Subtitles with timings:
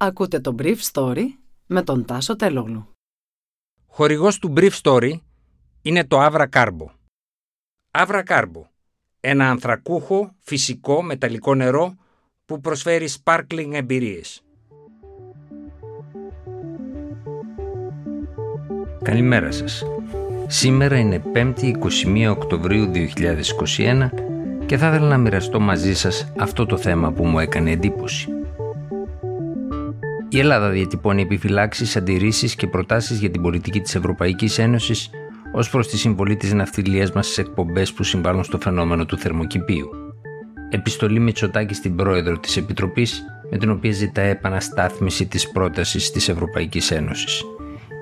[0.00, 1.24] Ακούτε το Brief Story
[1.66, 2.88] με τον Τάσο Τελόγλου.
[3.86, 5.12] Χορηγός του Brief Story
[5.82, 6.86] είναι το Avra Carbo.
[7.90, 8.62] Avra Carbo,
[9.20, 11.94] ένα ανθρακούχο, φυσικό, μεταλλικό νερό
[12.44, 14.42] που προσφέρει sparkling εμπειρίες.
[19.02, 19.82] Καλημέρα σας.
[20.46, 21.72] Σήμερα είναι 5η
[22.06, 24.10] 21 Οκτωβρίου 2021
[24.66, 28.37] και θα ήθελα να μοιραστώ μαζί σας αυτό το θέμα που μου έκανε εντύπωση.
[30.30, 35.10] Η Ελλάδα διατυπώνει επιφυλάξεις, αντιρρήσεις και προτάσεις για την πολιτική της Ευρωπαϊκής Ένωσης
[35.52, 39.88] ως προς τη συμβολή της ναυτιλίας μας στις εκπομπές που συμβάλλουν στο φαινόμενο του θερμοκηπίου.
[40.70, 46.90] Επιστολή Μητσοτάκη στην πρόεδρο της Επιτροπής, με την οποία ζητά επαναστάθμιση της πρότασης της Ευρωπαϊκής
[46.90, 47.44] Ένωσης.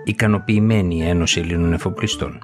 [0.04, 2.38] Ικανοποιημένη η Ένωση Ελλήνων Εφοπλιστών.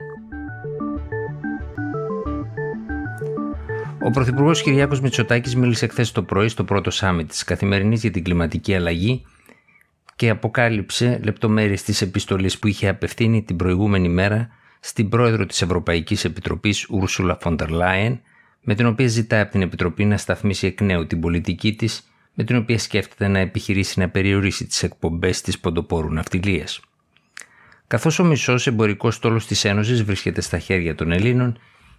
[4.05, 8.25] Ο Πρωθυπουργός Κυριάκος Μητσοτάκης μίλησε χθες το πρωί στο πρώτο σάμι της Καθημερινής για την
[8.25, 9.23] Κλιματική Αλλαγή
[10.23, 14.49] και αποκάλυψε λεπτομέρειες της επιστολής που είχε απευθύνει την προηγούμενη μέρα
[14.81, 18.21] στην πρόεδρο της Ευρωπαϊκής Επιτροπής Ούρσουλα Φοντερ Λάιεν,
[18.61, 22.45] με την οποία ζητά από την Επιτροπή να σταθμίσει εκ νέου την πολιτική της, με
[22.45, 26.81] την οποία σκέφτεται να επιχειρήσει να περιορίσει τις εκπομπές της ποντοπόρου ναυτιλίας.
[27.87, 31.59] Καθώς ο μισός εμπορικός στόλος της Ένωσης βρίσκεται στα χέρια των Ελλήνων,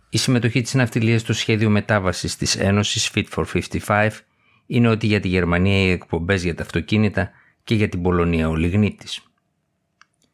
[0.10, 3.44] η συμμετοχή της ναυτιλίας στο σχέδιο μετάβασης της Ένωσης Fit for
[3.88, 4.10] 55
[4.68, 7.32] είναι ότι για τη Γερμανία οι εκπομπές για τα αυτοκίνητα
[7.64, 9.22] και για την Πολωνία ο Λιγνίτης.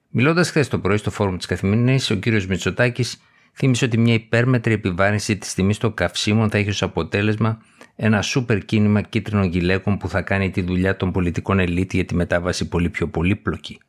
[0.10, 2.26] Μιλώντας χθες το πρωί στο φόρουμ της Καθημερινής, ο κ.
[2.28, 3.22] Μητσοτάκης
[3.54, 7.62] θύμισε ότι μια υπέρμετρη επιβάρυνση της τιμής των καυσίμων θα έχει ως αποτέλεσμα
[7.96, 12.16] ένα σούπερ κίνημα κίτρινων γυλαίκων που θα κάνει τη δουλειά των πολιτικών ελίτ για τη
[12.16, 13.80] μετάβαση πολύ πιο πολύπλοκη.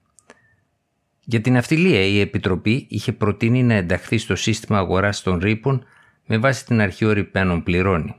[1.25, 5.85] Για την αυτιλία, η Επιτροπή είχε προτείνει να ενταχθεί στο σύστημα αγοράς των ρήπων
[6.27, 8.15] με βάση την αρχή ο πληρώνει.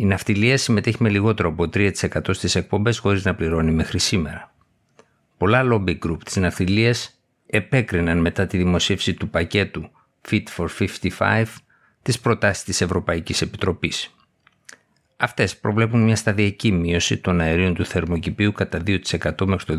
[0.00, 1.92] Η ναυτιλία συμμετέχει με λιγότερο από 3%
[2.30, 4.54] στις εκπομπές χωρίς να πληρώνει μέχρι σήμερα.
[5.36, 9.90] Πολλά lobby group της ναυτιλίας επέκριναν μετά τη δημοσίευση του πακέτου
[10.30, 10.66] Fit for
[11.18, 11.44] 55
[12.02, 14.14] τις προτάσεις της Ευρωπαϊκής Επιτροπής.
[15.16, 19.78] Αυτές προβλέπουν μια σταδιακή μείωση των αερίων του θερμοκηπίου κατά 2% μέχρι το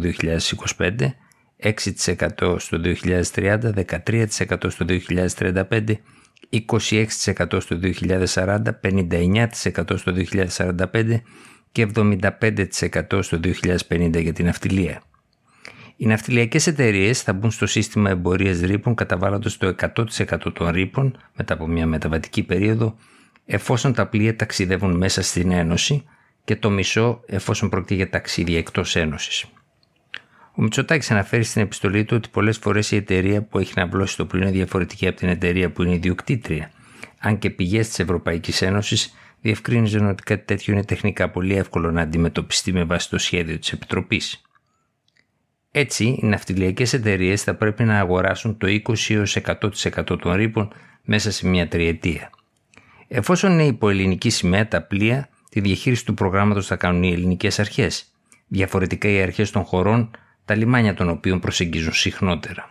[0.78, 1.14] 2025,
[1.58, 2.82] 6% στο
[3.34, 5.98] 2030, 13% στο 2035
[6.68, 7.80] 26% στο
[8.36, 10.14] 2040, 59% στο
[10.94, 11.22] 2045
[11.72, 15.02] και 75% στο 2050 για την ναυτιλία.
[15.96, 21.54] Οι ναυτιλιακές εταιρείες θα μπουν στο σύστημα εμπορίας ρήπων καταβάλλοντας το 100% των ρήπων μετά
[21.54, 22.96] από μια μεταβατική περίοδο
[23.46, 26.04] εφόσον τα πλοία ταξιδεύουν μέσα στην Ένωση
[26.44, 29.46] και το μισό εφόσον πρόκειται για ταξίδια εκτός Ένωσης.
[30.60, 34.18] Ο Μητσοτάκης αναφέρει στην επιστολή του ότι πολλές φορές η εταιρεία που έχει να βλώσει
[34.18, 36.72] το πλοίο είναι διαφορετική από την εταιρεία που είναι ιδιοκτήτρια,
[37.20, 42.02] αν και πηγές της Ευρωπαϊκής Ένωσης διευκρίνησαν ότι κάτι τέτοιο είναι τεχνικά πολύ εύκολο να
[42.02, 44.42] αντιμετωπιστεί με βάση το σχέδιο της Επιτροπής.
[45.72, 51.48] Έτσι, οι ναυτιλιακές εταιρείες θα πρέπει να αγοράσουν το 20 100% των ρήπων μέσα σε
[51.48, 52.30] μια τριετία.
[53.08, 57.60] Εφόσον είναι υπό ελληνική σημαία τα πλοία, τη διαχείριση του προγράμματος θα κάνουν οι ελληνικές
[57.60, 58.06] αρχές.
[58.48, 60.12] Διαφορετικά, οι αρχές των χωρών
[60.50, 62.70] τα λιμάνια των οποίων προσεγγίζουν συχνότερα.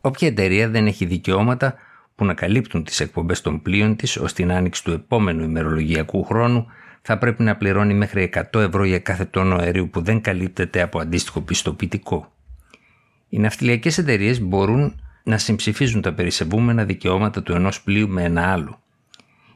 [0.00, 1.74] Όποια εταιρεία δεν έχει δικαιώματα
[2.14, 6.66] που να καλύπτουν τις εκπομπές των πλοίων της ως την άνοιξη του επόμενου ημερολογιακού χρόνου
[7.02, 11.00] θα πρέπει να πληρώνει μέχρι 100 ευρώ για κάθε τόνο αερίου που δεν καλύπτεται από
[11.00, 12.32] αντίστοιχο πιστοποιητικό.
[13.28, 18.80] Οι ναυτιλιακές εταιρείες μπορούν να συμψηφίζουν τα περισεβούμενα δικαιώματα του ενός πλοίου με ένα άλλο.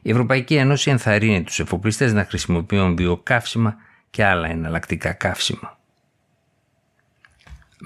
[0.01, 3.75] Η Ευρωπαϊκή Ένωση ενθαρρύνει τους εφοπλιστές να χρησιμοποιούν βιοκαύσιμα
[4.09, 5.77] και άλλα εναλλακτικά καύσιμα.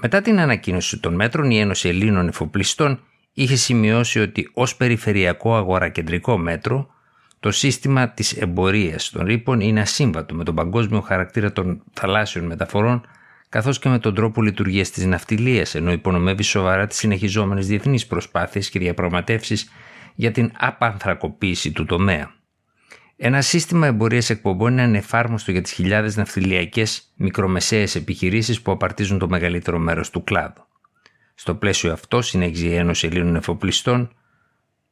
[0.01, 2.99] Μετά την ανακοίνωση των μέτρων, η Ένωση Ελλήνων Εφοπλιστών
[3.33, 6.89] είχε σημειώσει ότι ως περιφερειακό αγορακεντρικό μέτρο
[7.39, 13.07] το σύστημα της εμπορίας των ρήπων είναι ασύμβατο με τον παγκόσμιο χαρακτήρα των θαλάσσιων μεταφορών
[13.49, 18.69] καθώς και με τον τρόπο λειτουργίας της ναυτιλίας ενώ υπονομεύει σοβαρά τις συνεχιζόμενες διεθνείς προσπάθειες
[18.69, 19.71] και διαπραγματεύσεις
[20.15, 22.36] για την απανθρακοποίηση του τομέα.
[23.19, 29.27] Ένα σύστημα εμπορίας εκπομπών είναι ανεφάρμοστο για τις χιλιάδες ναυτιλιακές μικρομεσαίες επιχειρήσεις που απαρτίζουν το
[29.29, 30.65] μεγαλύτερο μέρος του κλάδου.
[31.35, 34.09] Στο πλαίσιο αυτό, συνέχιζε η Ένωση Ελλήνων Εφοπλιστών,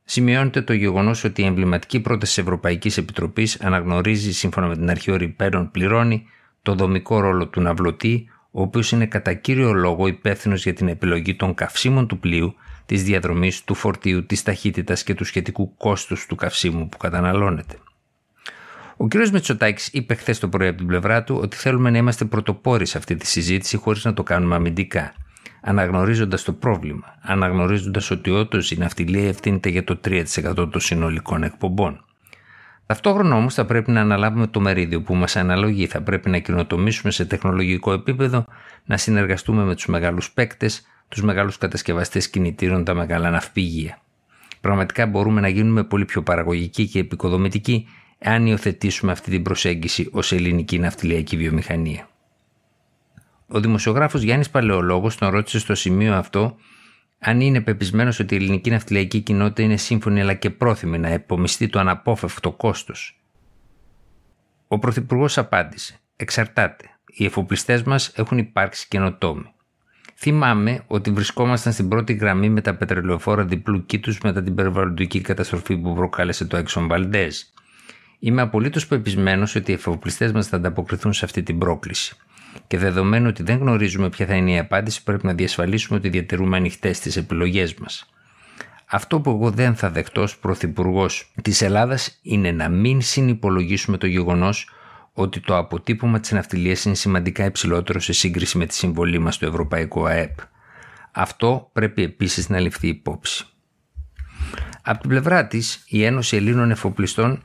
[0.04, 5.12] σημειώνεται το γεγονός ότι η εμβληματική πρόταση της Ευρωπαϊκής Επιτροπής αναγνωρίζει, σύμφωνα με την αρχή
[5.12, 6.28] ορυπαίνων πληρώνει,
[6.62, 11.36] το δομικό ρόλο του ναυλωτή, ο οποίος είναι κατά κύριο λόγο υπεύθυνος για την επιλογή
[11.36, 12.56] των καυσίμων του πλοίου,
[12.86, 17.76] της διαδρομής του φορτίου, της ταχύτητας και του σχετικού κόστους του καυσίμου που καταναλώνεται.
[18.98, 19.14] Ο κ.
[19.32, 22.98] Μετσοτάκη είπε χθες το πρωί από την πλευρά του ότι θέλουμε να είμαστε πρωτοπόροι σε
[22.98, 25.14] αυτή τη συζήτηση χωρίς να το κάνουμε αμυντικά.
[25.62, 30.24] Αναγνωρίζοντας το πρόβλημα, αναγνωρίζοντας ότι όντως η ναυτιλία ευθύνεται για το 3%
[30.56, 32.04] των συνολικών εκπομπών.
[32.86, 35.88] Ταυτόχρονα όμως θα πρέπει να αναλάβουμε το μερίδιο που μας αναλογεί.
[35.88, 38.46] Θα πρέπει να κοινοτομήσουμε σε τεχνολογικό επίπεδο,
[38.86, 44.00] να συνεργαστούμε με τους μεγάλους παίκτες, τους μεγάλους κατασκευαστές κινητήρων, τα μεγάλα ναυπηγεία.
[44.62, 47.88] Πραγματικά μπορούμε να γίνουμε πολύ πιο παραγωγικοί και επικοδομητικοί
[48.20, 52.10] αν υιοθετήσουμε αυτή την προσέγγιση ως ελληνική ναυτιλιακή βιομηχανία.
[53.48, 56.56] Ο δημοσιογράφος Γιάννης Παλαιολόγος τον ρώτησε στο σημείο αυτό
[57.20, 61.68] αν είναι πεπισμένος ότι η ελληνική ναυτιλιακή κοινότητα είναι σύμφωνη αλλά και πρόθυμη να επομιστεί
[61.68, 63.20] το αναπόφευκτο κόστος.
[64.68, 66.90] Ο Πρωθυπουργός απάντησε: Εξαρτάται.
[67.06, 69.54] Οι εφοπλιστές μας έχουν υπάρξει καινοτόμοι.
[70.16, 75.78] Θυμάμαι ότι βρισκόμασταν στην πρώτη γραμμή με τα πετρελαιοφόρα διπλού κήτους μετά την περιβαλλοντική καταστροφή
[75.78, 77.32] που προκάλεσε το Exxon Valdez.
[78.26, 82.16] Είμαι απολύτως πεπισμένος ότι οι εφοπλιστές μας θα ανταποκριθούν σε αυτή την πρόκληση.
[82.68, 86.58] Και δεδομένου ότι δεν γνωρίζουμε ποια θα είναι η απάντηση, πρέπει να διασφαλίσουμε ότι διατηρούμε
[86.58, 88.10] ανοιχτές τις επιλογές μας.
[88.86, 94.08] Αυτό που εγώ δεν θα δεχτώ ως Πρωθυπουργός της Ελλάδας είναι να μην συνυπολογίσουμε το
[94.08, 94.70] γεγονός
[95.14, 99.46] ότι το αποτύπωμα της ναυτιλίας είναι σημαντικά υψηλότερο σε σύγκριση με τη συμβολή μας στο
[99.46, 100.38] Ευρωπαϊκό ΑΕΠ.
[101.12, 103.46] Αυτό πρέπει επίσης να ληφθεί υπόψη.
[104.82, 107.44] Από την πλευρά της, η Ένωση Ελλήνων Εφοπλιστών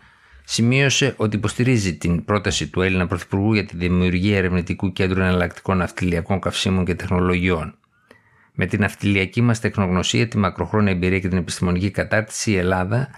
[0.52, 6.41] σημείωσε ότι υποστηρίζει την πρόταση του Έλληνα Πρωθυπουργού για τη δημιουργία ερευνητικού κέντρου εναλλακτικών ναυτιλιακών
[6.41, 7.79] καυσίμων και τεχνολογιών.
[8.52, 13.11] Με την ναυτιλιακή μας τεχνογνωσία, τη μακροχρόνια εμπειρία και την επιστημονική κατάρτιση, η Ελλάδα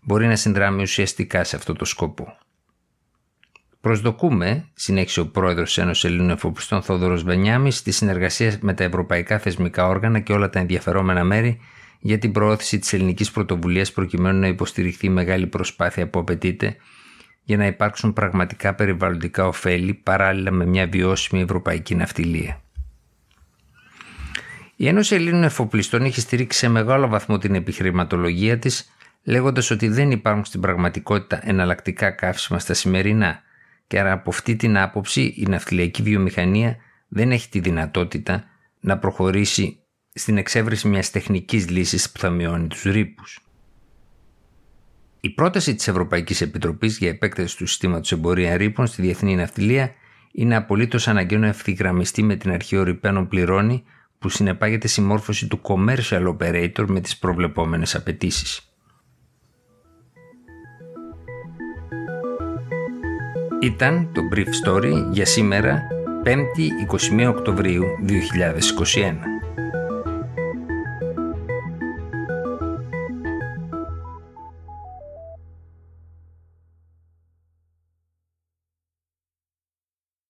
[0.00, 2.36] μπορεί να συνδράμει ουσιαστικά σε αυτό το σκοπό.
[3.80, 9.38] Προσδοκούμε, συνέχισε ο πρόεδρος της Ένωσης Ελλήνων Εφοπλιστών Θόδωρος Βενιάμι, στη συνεργασία με τα ευρωπαϊκά
[9.38, 11.60] θεσμικά όργανα και όλα τα ενδιαφερόμενα μέρη
[12.04, 16.76] για την προώθηση της ελληνικής πρωτοβουλίας προκειμένου να υποστηριχθεί η μεγάλη προσπάθεια που απαιτείται
[17.44, 22.60] για να υπάρξουν πραγματικά περιβαλλοντικά ωφέλη παράλληλα με μια βιώσιμη ευρωπαϊκή ναυτιλία.
[24.76, 30.10] Η Ένωση Ελλήνων Εφοπλιστών έχει στηρίξει σε μεγάλο βαθμό την επιχειρηματολογία της λέγοντας ότι δεν
[30.10, 33.42] υπάρχουν στην πραγματικότητα εναλλακτικά καύσιμα στα σημερινά
[33.86, 36.76] και άρα από αυτή την άποψη η ναυτιλιακή βιομηχανία
[37.08, 38.44] δεν έχει τη δυνατότητα
[38.80, 39.81] να προχωρήσει
[40.14, 43.40] στην εξέβρεση μιας τεχνικής λύσης που θα μειώνει τους ρήπους.
[45.20, 49.92] Η πρόταση της Ευρωπαϊκής Επιτροπής για επέκταση του συστήματος εμπορία ρήπων στη διεθνή ναυτιλία
[50.32, 53.84] είναι απολύτως αναγκαίο να ευθυγραμμιστεί με την αρχή ορυπαίνων πληρώνει
[54.18, 58.72] που συνεπάγεται συμμόρφωση του commercial operator με τις προβλεπόμενες απαιτήσεις.
[63.60, 65.82] Ήταν το Brief Story για σήμερα
[66.24, 66.68] 5η
[67.20, 69.31] 21 Οκτωβρίου 2021.